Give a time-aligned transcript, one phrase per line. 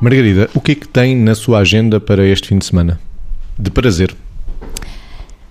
[0.00, 3.00] Margarida, o que é que tem na sua agenda para este fim de semana?
[3.58, 4.14] De prazer.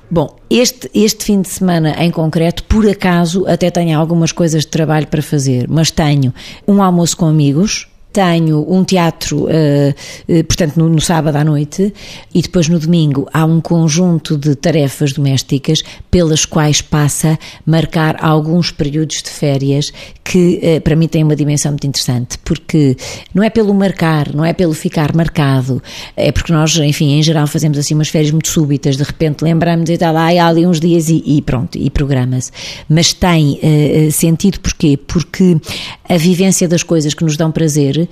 [0.09, 4.70] Bom, este, este fim de semana em concreto, por acaso, até tenho algumas coisas de
[4.70, 6.34] trabalho para fazer, mas tenho
[6.66, 11.93] um almoço com amigos, tenho um teatro, uh, uh, portanto, no, no, sábado à noite,
[12.34, 18.72] e depois no domingo há um conjunto de tarefas domésticas pelas quais passa marcar alguns
[18.72, 22.98] períodos de férias que uh, para mim têm uma dimensão muito interessante, porque
[23.35, 25.80] não é pelo marcar, não é pelo ficar marcado,
[26.16, 29.91] é porque nós, enfim, em geral fazemos assim umas férias muito súbitas, de repente lembramos
[29.91, 32.52] e tal, lá, há ali uns dias e, e pronto, e programa-se.
[32.89, 33.59] Mas tem
[34.11, 34.97] sentido porquê?
[34.97, 35.58] Porque
[36.09, 38.06] a vivência das coisas que nos dão prazer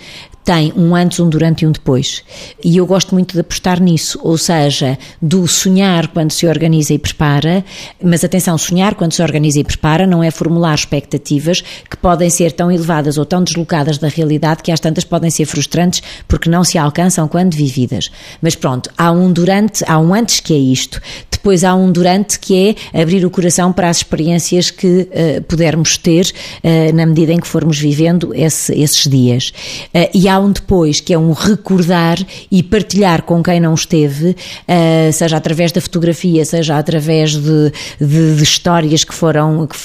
[0.45, 2.23] tem um antes, um durante e um depois.
[2.63, 6.99] E eu gosto muito de apostar nisso, ou seja, do sonhar quando se organiza e
[6.99, 7.66] prepara,
[8.02, 12.52] mas atenção, sonhar quando se organiza e prepara não é formular expectativas que podem ser
[12.52, 16.63] tão elevadas ou tão deslocadas da realidade que às tantas podem ser frustrantes porque não
[16.63, 18.12] se alcançam quando vividas.
[18.40, 21.02] Mas pronto, há um durante, há um antes que é isto.
[21.32, 25.98] Depois há um durante que é abrir o coração para as experiências que uh, pudermos
[25.98, 29.52] ter uh, na medida em que formos vivendo esse, esses dias.
[29.94, 32.18] Uh, e há um depois, que é um recordar
[32.52, 38.36] e partilhar com quem não esteve, uh, seja através da fotografia, seja através de, de,
[38.36, 39.77] de histórias que foram, que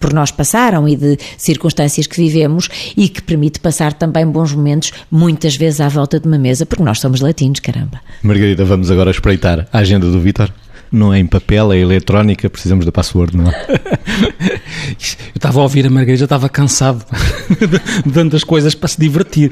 [0.00, 4.92] por nós passaram e de circunstâncias que vivemos e que permite passar também bons momentos,
[5.10, 8.00] muitas vezes à volta de uma mesa, porque nós somos latinos, caramba.
[8.22, 10.52] Margarida, vamos agora espreitar a agenda do Vitor
[10.90, 13.66] não é em papel, é eletrónica, precisamos da password, não é?
[15.34, 17.04] Eu estava a ouvir a Margarida, estava cansado
[18.06, 19.50] de tantas coisas para se divertir.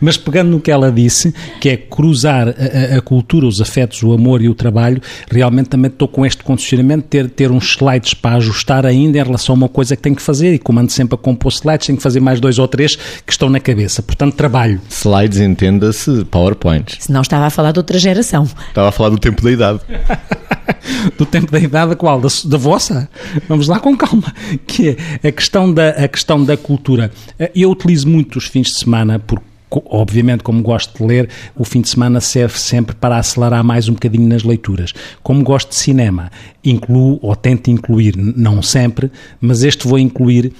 [0.00, 4.12] Mas pegando no que ela disse, que é cruzar a, a, cultura, os afetos, o
[4.12, 8.14] amor e o trabalho, realmente também estou com este condicionamento de ter, ter uns slides
[8.14, 10.54] para ajustar ainda em relação a uma coisa que tenho que fazer.
[10.54, 13.32] E como ando sempre a compor slides, tenho que fazer mais dois ou três que
[13.32, 14.02] estão na cabeça.
[14.02, 14.80] Portanto, trabalho.
[14.88, 16.96] Slides, entenda-se, PowerPoint.
[17.00, 18.44] Se não estava a falar de outra geração.
[18.68, 19.80] Estava a falar do tempo da idade.
[21.16, 22.20] do tempo da idade qual?
[22.20, 23.08] Da, da vossa?
[23.48, 24.32] Vamos lá com calma.
[24.66, 27.10] Que é a questão da, a questão da cultura.
[27.38, 29.44] Eh, eu utilizo muito os fins de semana porque
[29.86, 33.94] obviamente, como gosto de ler, o fim de semana serve sempre para acelerar mais um
[33.94, 34.92] bocadinho nas leituras.
[35.22, 36.30] Como gosto de cinema,
[36.64, 39.10] incluo ou tento incluir, não sempre,
[39.40, 40.52] mas este vou incluir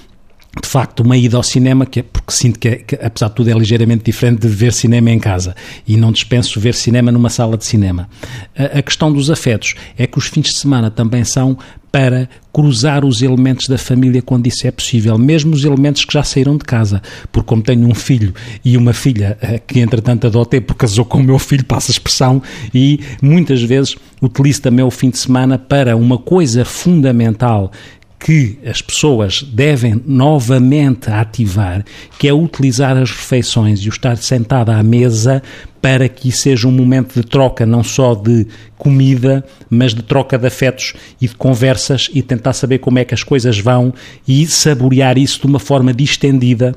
[0.61, 3.35] de facto uma ida ao cinema, que é, porque sinto que, é, que, apesar de
[3.35, 5.55] tudo é ligeiramente diferente de ver cinema em casa
[5.87, 8.09] e não dispenso ver cinema numa sala de cinema.
[8.57, 11.57] A, a, questão dos afetos é que os fins de semana também são
[11.91, 16.23] para cruzar os elementos da família quando isso é possível, mesmo os elementos que já
[16.23, 17.01] saíram de casa,
[17.31, 21.19] porque como tenho um filho e uma filha eh, que entretanto adotei porque casou com
[21.19, 22.41] o meu filho, passa a expressão,
[22.73, 27.71] e muitas vezes utilizo também o fim de semana para uma coisa fundamental
[28.19, 31.85] que as pessoas devem novamente ativar,
[32.17, 35.41] que é utilizar as refeições e o estar sentada à mesa
[35.81, 40.47] para que seja um momento de troca não só de comida, mas de troca de
[40.47, 43.93] afetos e de conversas e tentar saber como é que as coisas vão
[44.27, 46.75] e saborear isso de uma forma distendida,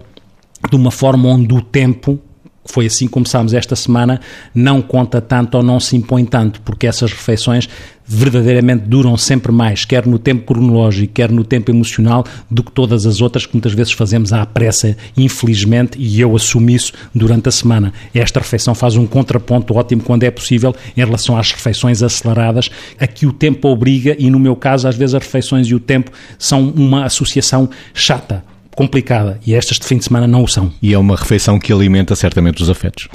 [0.68, 2.20] de uma forma onde o tempo
[2.70, 4.20] foi assim que começámos esta semana,
[4.54, 7.68] não conta tanto ou não se impõe tanto, porque essas refeições
[8.12, 13.06] verdadeiramente duram sempre mais, quer no tempo cronológico, quer no tempo emocional, do que todas
[13.06, 17.52] as outras que muitas vezes fazemos à pressa, infelizmente, e eu assumo isso durante a
[17.52, 17.92] semana.
[18.12, 23.06] Esta refeição faz um contraponto ótimo quando é possível em relação às refeições aceleradas, a
[23.06, 26.10] que o tempo obriga, e no meu caso, às vezes as refeições e o tempo
[26.36, 28.42] são uma associação chata
[28.80, 30.72] complicada e estas de fim de semana não o são.
[30.80, 33.08] E é uma refeição que alimenta certamente os afetos.